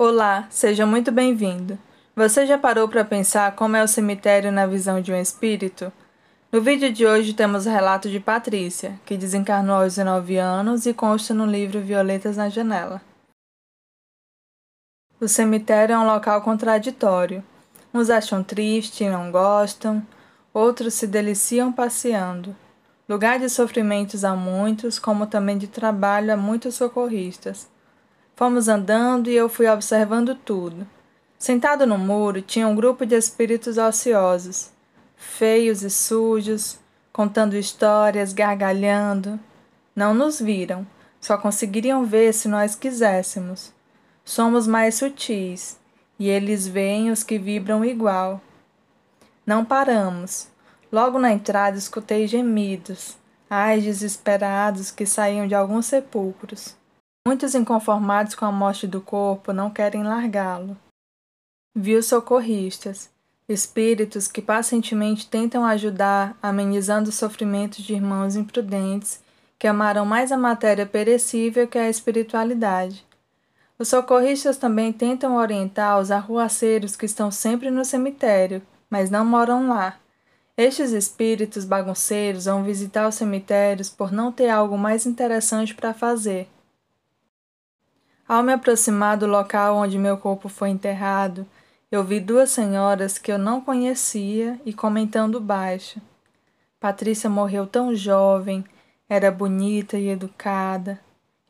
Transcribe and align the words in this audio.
Olá, 0.00 0.46
seja 0.48 0.86
muito 0.86 1.10
bem-vindo. 1.10 1.76
Você 2.14 2.46
já 2.46 2.56
parou 2.56 2.88
para 2.88 3.04
pensar 3.04 3.56
como 3.56 3.74
é 3.74 3.82
o 3.82 3.88
cemitério 3.88 4.52
na 4.52 4.64
visão 4.64 5.00
de 5.00 5.10
um 5.10 5.20
espírito? 5.20 5.92
No 6.52 6.62
vídeo 6.62 6.92
de 6.92 7.04
hoje 7.04 7.34
temos 7.34 7.66
o 7.66 7.68
relato 7.68 8.08
de 8.08 8.20
Patrícia, 8.20 8.94
que 9.04 9.16
desencarnou 9.16 9.74
aos 9.74 9.96
19 9.96 10.36
anos 10.36 10.86
e 10.86 10.94
consta 10.94 11.34
no 11.34 11.44
livro 11.44 11.80
Violetas 11.80 12.36
na 12.36 12.48
Janela. 12.48 13.02
O 15.20 15.26
cemitério 15.26 15.94
é 15.94 15.98
um 15.98 16.06
local 16.06 16.42
contraditório. 16.42 17.42
Uns 17.92 18.08
acham 18.08 18.40
triste 18.40 19.02
e 19.02 19.10
não 19.10 19.32
gostam, 19.32 20.00
outros 20.54 20.94
se 20.94 21.08
deliciam 21.08 21.72
passeando. 21.72 22.54
Lugar 23.08 23.40
de 23.40 23.48
sofrimentos 23.48 24.22
a 24.22 24.36
muitos, 24.36 24.96
como 24.96 25.26
também 25.26 25.58
de 25.58 25.66
trabalho 25.66 26.32
a 26.32 26.36
muitos 26.36 26.76
socorristas. 26.76 27.68
Fomos 28.38 28.68
andando 28.68 29.28
e 29.28 29.34
eu 29.34 29.48
fui 29.48 29.66
observando 29.66 30.32
tudo. 30.32 30.86
Sentado 31.36 31.84
no 31.84 31.98
muro 31.98 32.40
tinha 32.40 32.68
um 32.68 32.76
grupo 32.76 33.04
de 33.04 33.16
espíritos 33.16 33.78
ociosos, 33.78 34.70
feios 35.16 35.82
e 35.82 35.90
sujos, 35.90 36.78
contando 37.12 37.56
histórias, 37.56 38.32
gargalhando. 38.32 39.40
Não 39.92 40.14
nos 40.14 40.40
viram, 40.40 40.86
só 41.20 41.36
conseguiriam 41.36 42.04
ver 42.04 42.32
se 42.32 42.46
nós 42.46 42.76
quiséssemos. 42.76 43.72
Somos 44.24 44.68
mais 44.68 44.94
sutis, 44.94 45.76
e 46.16 46.28
eles 46.28 46.64
veem 46.64 47.10
os 47.10 47.24
que 47.24 47.40
vibram 47.40 47.84
igual. 47.84 48.40
Não 49.44 49.64
paramos. 49.64 50.46
Logo 50.92 51.18
na 51.18 51.32
entrada 51.32 51.76
escutei 51.76 52.28
gemidos, 52.28 53.16
ai 53.50 53.80
desesperados 53.80 54.92
que 54.92 55.04
saíam 55.06 55.48
de 55.48 55.56
alguns 55.56 55.86
sepulcros. 55.86 56.78
Muitos 57.26 57.54
inconformados 57.54 58.34
com 58.34 58.44
a 58.44 58.52
morte 58.52 58.86
do 58.86 59.00
corpo 59.00 59.52
não 59.52 59.70
querem 59.70 60.02
largá-lo. 60.02 60.76
Vi 61.74 61.94
os 61.94 62.06
socorristas, 62.06 63.10
espíritos 63.48 64.28
que 64.28 64.42
pacientemente 64.42 65.28
tentam 65.28 65.64
ajudar, 65.64 66.36
amenizando 66.42 67.10
os 67.10 67.16
sofrimentos 67.16 67.84
de 67.84 67.94
irmãos 67.94 68.36
imprudentes 68.36 69.22
que 69.58 69.66
amaram 69.66 70.06
mais 70.06 70.30
a 70.30 70.36
matéria 70.36 70.86
perecível 70.86 71.66
que 71.66 71.78
a 71.78 71.90
espiritualidade. 71.90 73.04
Os 73.78 73.88
socorristas 73.88 74.56
também 74.56 74.92
tentam 74.92 75.36
orientar 75.36 75.98
os 76.00 76.10
arruaceiros 76.10 76.96
que 76.96 77.06
estão 77.06 77.30
sempre 77.30 77.70
no 77.70 77.84
cemitério, 77.84 78.62
mas 78.90 79.10
não 79.10 79.24
moram 79.24 79.68
lá 79.68 79.98
estes 80.58 80.90
espíritos 80.90 81.64
bagunceiros 81.64 82.46
vão 82.46 82.64
visitar 82.64 83.06
os 83.06 83.14
cemitérios 83.14 83.88
por 83.88 84.10
não 84.10 84.32
ter 84.32 84.48
algo 84.48 84.76
mais 84.76 85.06
interessante 85.06 85.72
para 85.72 85.94
fazer. 85.94 86.48
Ao 88.28 88.42
me 88.42 88.52
aproximar 88.52 89.16
do 89.16 89.26
local 89.26 89.76
onde 89.76 89.98
meu 89.98 90.18
corpo 90.18 90.50
foi 90.50 90.68
enterrado, 90.68 91.46
eu 91.90 92.04
vi 92.04 92.20
duas 92.20 92.50
senhoras 92.50 93.16
que 93.16 93.32
eu 93.32 93.38
não 93.38 93.60
conhecia 93.62 94.60
e 94.66 94.72
comentando 94.74 95.40
baixo. 95.40 95.98
Patrícia 96.78 97.30
morreu 97.30 97.66
tão 97.66 97.94
jovem, 97.94 98.62
era 99.08 99.30
bonita 99.30 99.96
e 99.96 100.08
educada, 100.08 101.00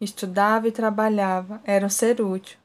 estudava 0.00 0.68
e 0.68 0.72
trabalhava, 0.72 1.60
era 1.64 1.84
um 1.84 1.90
ser 1.90 2.20
útil. 2.20 2.56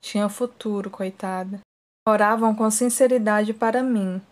Tinha 0.00 0.28
futuro, 0.28 0.88
coitada. 0.88 1.60
Oravam 2.06 2.54
com 2.54 2.70
sinceridade 2.70 3.52
para 3.52 3.82
mim, 3.82 4.22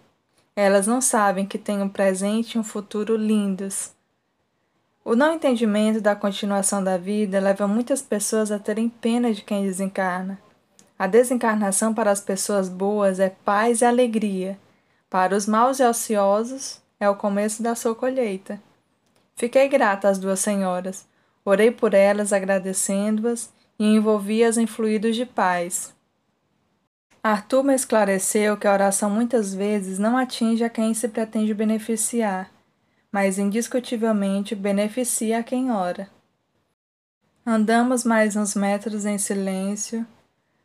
elas 0.56 0.86
não 0.86 1.00
sabem 1.00 1.44
que 1.44 1.58
têm 1.58 1.82
um 1.82 1.88
presente 1.88 2.54
e 2.54 2.58
um 2.58 2.62
futuro 2.62 3.16
lindos. 3.16 3.90
O 5.04 5.14
não 5.14 5.34
entendimento 5.34 6.00
da 6.00 6.16
continuação 6.16 6.82
da 6.82 6.96
vida 6.96 7.38
leva 7.38 7.68
muitas 7.68 8.00
pessoas 8.00 8.50
a 8.50 8.58
terem 8.58 8.88
pena 8.88 9.34
de 9.34 9.42
quem 9.42 9.66
desencarna. 9.66 10.38
A 10.98 11.06
desencarnação 11.06 11.92
para 11.92 12.10
as 12.10 12.22
pessoas 12.22 12.70
boas 12.70 13.20
é 13.20 13.28
paz 13.28 13.82
e 13.82 13.84
alegria. 13.84 14.58
Para 15.10 15.36
os 15.36 15.46
maus 15.46 15.78
e 15.78 15.84
ociosos, 15.84 16.80
é 16.98 17.06
o 17.06 17.16
começo 17.16 17.62
da 17.62 17.74
sua 17.74 17.94
colheita. 17.94 18.58
Fiquei 19.36 19.68
grata 19.68 20.08
às 20.08 20.18
duas 20.18 20.40
senhoras. 20.40 21.06
Orei 21.44 21.70
por 21.70 21.92
elas, 21.92 22.32
agradecendo-as, 22.32 23.52
e 23.78 23.84
envolvi-as 23.84 24.56
em 24.56 24.66
fluidos 24.66 25.16
de 25.16 25.26
paz. 25.26 25.92
Arthur 27.22 27.62
me 27.62 27.74
esclareceu 27.74 28.56
que 28.56 28.66
a 28.66 28.72
oração 28.72 29.10
muitas 29.10 29.54
vezes 29.54 29.98
não 29.98 30.16
atinge 30.16 30.64
a 30.64 30.70
quem 30.70 30.94
se 30.94 31.08
pretende 31.08 31.52
beneficiar, 31.52 32.50
mas 33.14 33.38
indiscutivelmente 33.38 34.56
beneficia 34.56 35.38
a 35.38 35.42
quem 35.44 35.70
ora. 35.70 36.08
Andamos 37.46 38.02
mais 38.02 38.34
uns 38.34 38.56
metros 38.56 39.06
em 39.06 39.18
silêncio. 39.18 40.04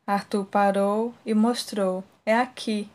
Arthur 0.08 0.46
parou 0.46 1.14
e 1.24 1.36
mostrou: 1.36 2.04
é 2.26 2.36
aqui. 2.36 2.90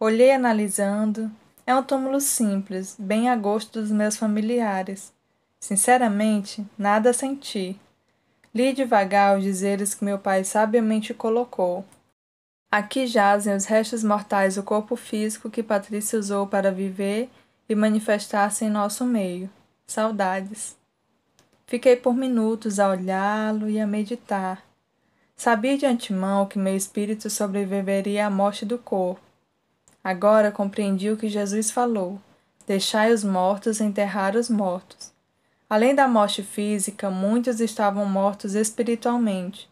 Olhei 0.00 0.32
analisando. 0.32 1.30
É 1.66 1.76
um 1.76 1.82
túmulo 1.82 2.18
simples, 2.18 2.96
bem 2.98 3.28
a 3.28 3.36
gosto 3.36 3.78
dos 3.78 3.90
meus 3.90 4.16
familiares. 4.16 5.12
Sinceramente, 5.60 6.66
nada 6.78 7.12
senti. 7.12 7.78
Li 8.54 8.72
devagar 8.72 9.36
os 9.36 9.44
dizeres 9.44 9.94
que 9.94 10.02
meu 10.02 10.18
pai 10.18 10.44
sabiamente 10.44 11.12
colocou. 11.12 11.84
Aqui 12.70 13.06
jazem 13.06 13.54
os 13.54 13.66
restos 13.66 14.02
mortais 14.02 14.54
do 14.54 14.62
corpo 14.62 14.96
físico 14.96 15.50
que 15.50 15.62
Patrícia 15.62 16.18
usou 16.18 16.46
para 16.46 16.72
viver 16.72 17.28
e 17.68 17.74
manifestar-se 17.74 18.64
em 18.64 18.70
nosso 18.70 19.04
meio. 19.04 19.50
Saudades. 19.86 20.76
Fiquei 21.66 21.96
por 21.96 22.14
minutos 22.14 22.78
a 22.78 22.90
olhá-lo 22.90 23.68
e 23.68 23.80
a 23.80 23.86
meditar. 23.86 24.62
Sabia 25.36 25.76
de 25.76 25.84
antemão 25.84 26.46
que 26.46 26.58
meu 26.58 26.76
espírito 26.76 27.28
sobreviveria 27.28 28.26
à 28.26 28.30
morte 28.30 28.64
do 28.64 28.78
corpo. 28.78 29.20
Agora 30.02 30.52
compreendi 30.52 31.10
o 31.10 31.16
que 31.16 31.28
Jesus 31.28 31.70
falou: 31.70 32.20
deixai 32.66 33.12
os 33.12 33.24
mortos 33.24 33.80
enterrar 33.80 34.36
os 34.36 34.48
mortos. 34.48 35.12
Além 35.68 35.94
da 35.94 36.06
morte 36.06 36.42
física, 36.42 37.10
muitos 37.10 37.60
estavam 37.60 38.06
mortos 38.06 38.54
espiritualmente. 38.54 39.68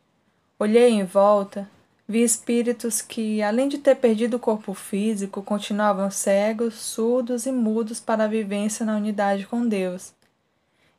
Olhei 0.58 0.90
em 0.90 1.04
volta 1.04 1.70
Vi 2.06 2.22
espíritos 2.22 3.00
que, 3.00 3.42
além 3.42 3.66
de 3.66 3.78
ter 3.78 3.94
perdido 3.94 4.36
o 4.36 4.40
corpo 4.40 4.74
físico, 4.74 5.42
continuavam 5.42 6.10
cegos, 6.10 6.74
surdos 6.74 7.46
e 7.46 7.52
mudos 7.52 7.98
para 7.98 8.24
a 8.24 8.28
vivência 8.28 8.84
na 8.84 8.96
unidade 8.96 9.46
com 9.46 9.66
Deus. 9.66 10.12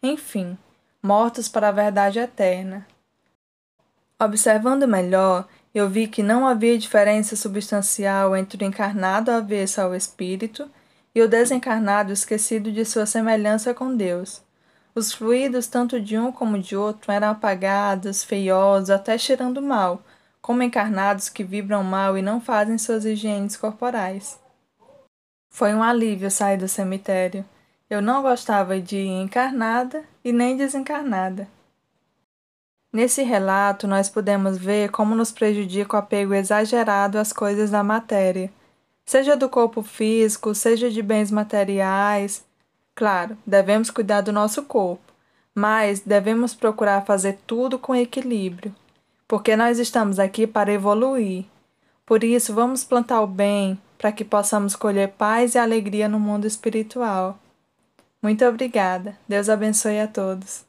Enfim, 0.02 0.58
mortos 1.04 1.48
para 1.48 1.70
a 1.70 1.72
verdade 1.72 2.18
eterna. 2.18 2.88
Observando 4.20 4.88
melhor, 4.88 5.48
eu 5.76 5.88
vi 5.88 6.08
que 6.08 6.24
não 6.24 6.48
havia 6.48 6.78
diferença 6.78 7.36
substancial 7.36 8.36
entre 8.36 8.64
o 8.64 8.68
encarnado 8.68 9.30
avesso 9.30 9.82
ao 9.82 9.94
espírito 9.94 10.68
e 11.14 11.22
o 11.22 11.30
desencarnado 11.30 12.12
esquecido 12.12 12.72
de 12.72 12.84
sua 12.84 13.06
semelhança 13.06 13.76
com 13.76 13.96
Deus. 13.96 14.42
Os 14.96 15.14
fluidos, 15.14 15.68
tanto 15.68 16.02
de 16.02 16.18
um 16.18 16.32
como 16.32 16.58
de 16.58 16.76
outro, 16.76 17.12
eram 17.12 17.30
apagados, 17.30 18.24
feiosos, 18.24 18.90
até 18.90 19.18
cheirando 19.20 19.62
mal 19.62 20.02
como 20.46 20.62
encarnados 20.62 21.28
que 21.28 21.44
vibram 21.44 21.84
mal 21.84 22.16
e 22.16 22.22
não 22.22 22.40
fazem 22.40 22.78
suas 22.78 23.04
higienes 23.04 23.58
corporais. 23.58 24.40
Foi 25.50 25.74
um 25.74 25.82
alívio 25.82 26.30
sair 26.30 26.56
do 26.56 26.68
cemitério. 26.68 27.44
Eu 27.90 28.00
não 28.00 28.22
gostava 28.22 28.80
de 28.80 28.96
ir 28.96 29.24
encarnada 29.24 30.04
e 30.24 30.32
nem 30.32 30.56
desencarnada. 30.56 31.48
Nesse 32.94 33.24
relato, 33.24 33.88
nós 33.88 34.08
podemos 34.08 34.56
ver 34.56 34.92
como 34.92 35.16
nos 35.16 35.32
prejudica 35.32 35.96
o 35.96 36.00
apego 36.00 36.36
exagerado 36.36 37.18
às 37.18 37.34
coisas 37.34 37.72
da 37.72 37.84
matéria, 37.84 38.54
seja 39.04 39.36
do 39.36 39.50
corpo 39.50 39.82
físico, 39.82 40.54
seja 40.54 40.92
de 40.92 41.02
bens 41.02 41.32
materiais. 41.32 42.46
Claro, 42.94 43.36
devemos 43.48 43.90
cuidar 43.90 44.22
do 44.22 44.32
nosso 44.32 44.62
corpo, 44.62 45.12
mas 45.56 46.02
devemos 46.02 46.54
procurar 46.54 47.04
fazer 47.04 47.40
tudo 47.48 47.80
com 47.80 47.96
equilíbrio 47.96 48.72
porque 49.28 49.56
nós 49.56 49.80
estamos 49.80 50.20
aqui 50.20 50.46
para 50.46 50.72
evoluir. 50.72 51.46
Por 52.06 52.24
isso, 52.24 52.54
vamos 52.54 52.84
plantar 52.84 53.22
o 53.22 53.28
bem 53.28 53.80
para 53.98 54.12
que 54.12 54.24
possamos 54.24 54.76
colher 54.76 55.10
paz 55.10 55.56
e 55.56 55.58
alegria 55.58 56.08
no 56.08 56.20
mundo 56.20 56.46
espiritual. 56.46 57.40
Muito 58.22 58.46
obrigada. 58.46 59.18
Deus 59.28 59.50
abençoe 59.50 60.00
a 60.00 60.08
todos. 60.08 60.66